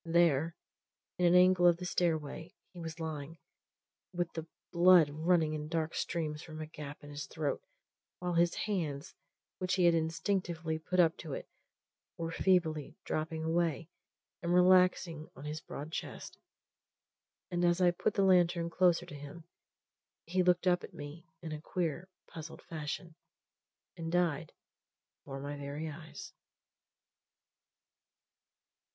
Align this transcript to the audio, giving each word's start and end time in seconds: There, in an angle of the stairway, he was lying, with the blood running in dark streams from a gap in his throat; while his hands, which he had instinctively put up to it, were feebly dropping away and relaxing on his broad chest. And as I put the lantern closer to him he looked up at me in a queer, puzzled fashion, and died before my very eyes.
There, 0.03 0.55
in 1.19 1.25
an 1.27 1.35
angle 1.35 1.67
of 1.67 1.77
the 1.77 1.85
stairway, 1.85 2.55
he 2.73 2.79
was 2.79 2.99
lying, 2.99 3.37
with 4.11 4.33
the 4.33 4.47
blood 4.71 5.11
running 5.11 5.53
in 5.53 5.67
dark 5.67 5.93
streams 5.93 6.41
from 6.41 6.59
a 6.59 6.65
gap 6.65 7.03
in 7.03 7.11
his 7.11 7.27
throat; 7.27 7.61
while 8.17 8.33
his 8.33 8.55
hands, 8.55 9.13
which 9.59 9.75
he 9.75 9.85
had 9.85 9.93
instinctively 9.93 10.79
put 10.79 10.99
up 10.99 11.17
to 11.17 11.33
it, 11.33 11.47
were 12.17 12.31
feebly 12.31 12.97
dropping 13.03 13.43
away 13.43 13.89
and 14.41 14.55
relaxing 14.55 15.29
on 15.35 15.45
his 15.45 15.61
broad 15.61 15.91
chest. 15.91 16.39
And 17.51 17.63
as 17.63 17.79
I 17.79 17.91
put 17.91 18.15
the 18.15 18.23
lantern 18.23 18.71
closer 18.71 19.05
to 19.05 19.13
him 19.13 19.43
he 20.25 20.41
looked 20.41 20.65
up 20.65 20.83
at 20.83 20.95
me 20.95 21.27
in 21.43 21.51
a 21.51 21.61
queer, 21.61 22.09
puzzled 22.25 22.63
fashion, 22.63 23.13
and 23.95 24.11
died 24.11 24.51
before 25.19 25.39
my 25.39 25.55
very 25.57 25.87
eyes. 25.91 26.33